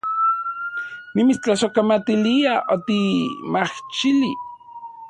[1.19, 4.33] Nimitstlasojkamatilia otimajxili